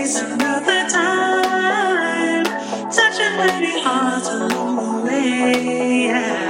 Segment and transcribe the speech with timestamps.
[0.00, 2.44] waste another time,
[2.90, 6.06] touching many hearts along the way.
[6.06, 6.47] Yeah.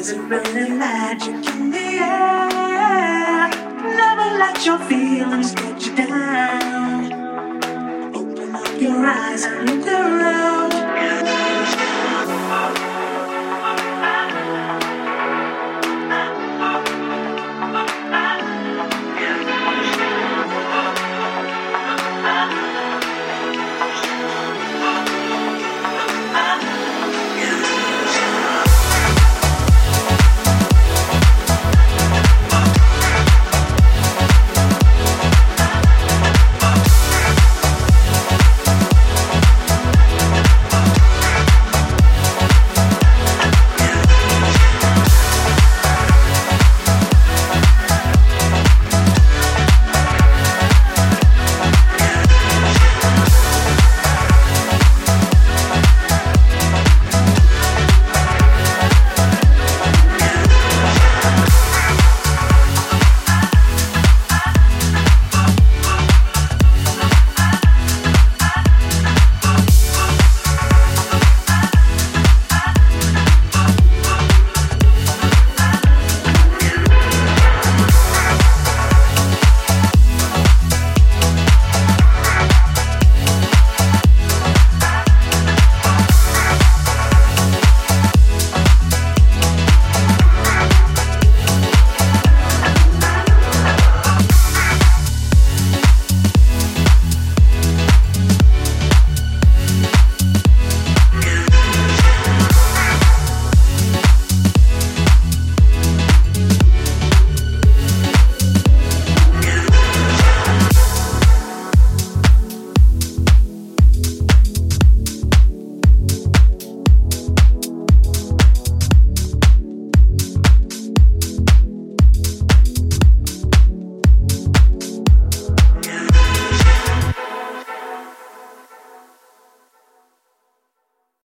[0.00, 3.50] Is it really magic in the air?
[4.00, 7.12] Never let your feelings get you down.
[8.14, 10.59] Open up your eyes and look around.